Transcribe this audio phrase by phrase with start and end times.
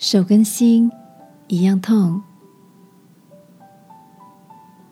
[0.00, 0.90] 手跟心
[1.48, 2.22] 一样痛。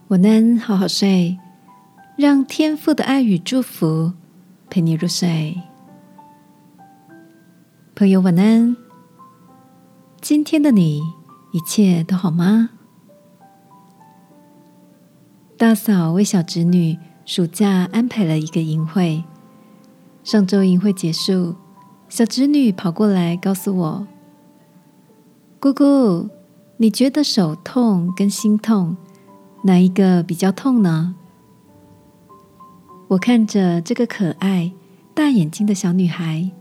[0.09, 1.39] 晚安，好好睡，
[2.19, 4.13] 让天父的爱与祝福
[4.69, 5.63] 陪你入睡。
[7.97, 8.77] 朋友，晚安。
[10.21, 11.01] 今天的你
[11.53, 12.69] 一切都好吗？
[15.57, 19.25] 大嫂为小侄女暑假安排了一个营会。
[20.23, 21.57] 上周营会结束，
[22.11, 24.07] 小侄女跑过来告诉我。
[25.61, 26.29] 姑姑，
[26.77, 28.97] 你觉得手痛跟心痛
[29.65, 31.17] 哪一个比较痛呢？
[33.09, 34.73] 我看着这个可爱
[35.15, 36.53] 大眼睛的小女孩，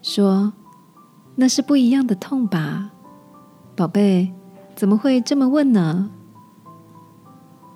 [0.00, 0.54] 说
[1.36, 2.92] ：“那是不一样的痛吧，
[3.76, 4.32] 宝贝？
[4.74, 6.10] 怎么会这么问呢？”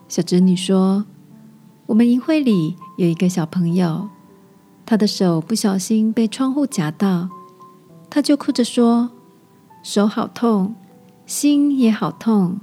[0.09, 1.05] 小侄女说
[1.85, 4.09] ：“我们营会里有一个小朋友，
[4.87, 7.29] 他的手不小心被窗户夹到，
[8.09, 9.11] 他就哭着说。”
[9.83, 10.75] 手好痛，
[11.25, 12.61] 心也好痛。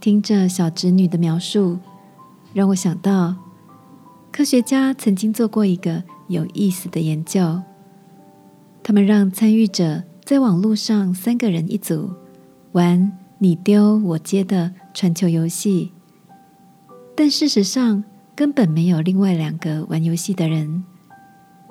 [0.00, 1.78] 听着小侄女的描述，
[2.54, 3.34] 让我想到
[4.30, 7.60] 科学家曾经做过一个有意思的研究。
[8.84, 12.10] 他们让参与者在网络上三个人一组
[12.72, 15.92] 玩你丢我接的传球游戏，
[17.16, 18.04] 但事实上
[18.36, 20.84] 根本没有另外两个玩游戏的人，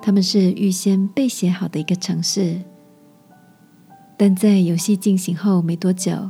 [0.02, 2.60] 他们是预先被写好的一个程式。
[4.18, 6.28] 但在游戏进行后没多久，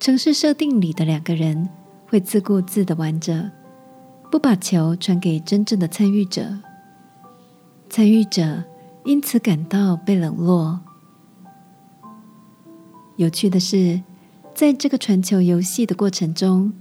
[0.00, 1.68] 城市设定里的两个人
[2.08, 3.50] 会自顾自的玩着，
[4.30, 6.60] 不把球传给真正的参与者。
[7.90, 8.64] 参与者
[9.04, 10.80] 因此感到被冷落。
[13.16, 14.00] 有趣的是，
[14.54, 16.72] 在这个传球游戏的过程中，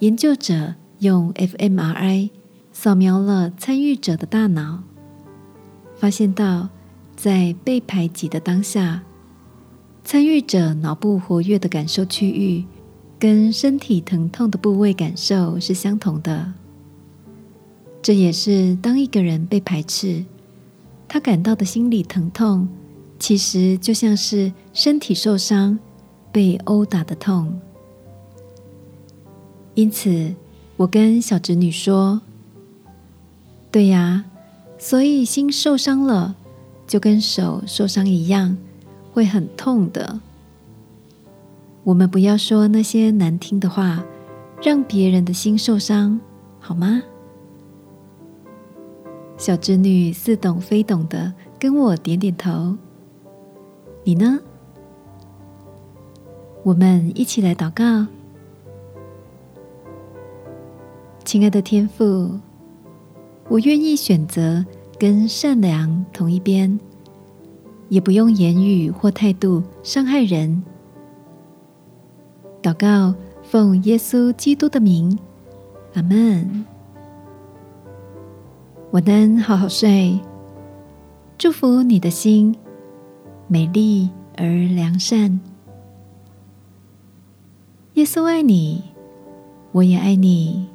[0.00, 2.30] 研究者用 fMRI
[2.72, 4.82] 扫描了参与者的大脑，
[5.94, 6.68] 发现到
[7.14, 9.04] 在被排挤的当下。
[10.06, 12.64] 参与者脑部活跃的感受区域，
[13.18, 16.52] 跟身体疼痛的部位感受是相同的。
[18.00, 20.24] 这也是当一个人被排斥，
[21.08, 22.68] 他感到的心理疼痛，
[23.18, 25.76] 其实就像是身体受伤、
[26.30, 27.60] 被殴打的痛。
[29.74, 30.32] 因此，
[30.76, 32.20] 我跟小侄女说
[33.72, 34.24] ：“对呀，
[34.78, 36.36] 所以心受伤了，
[36.86, 38.56] 就跟手受伤一样。”
[39.16, 40.20] 会很痛的。
[41.84, 44.04] 我们不要说那些难听的话，
[44.62, 46.20] 让别人的心受伤，
[46.60, 47.02] 好吗？
[49.38, 52.76] 小侄女似懂非懂的跟我点点头。
[54.04, 54.38] 你呢？
[56.62, 58.06] 我们一起来祷告。
[61.24, 62.38] 亲爱的天父，
[63.48, 64.62] 我愿意选择
[64.98, 66.78] 跟善良同一边。
[67.88, 70.62] 也不用言语或态度伤害人。
[72.62, 75.18] 祷告，奉耶稣基督的名，
[75.94, 76.64] 阿门。
[78.90, 80.18] 晚安，好好睡。
[81.38, 82.56] 祝福你的心
[83.46, 85.38] 美丽而良善。
[87.94, 88.82] 耶稣爱你，
[89.72, 90.66] 我也爱你。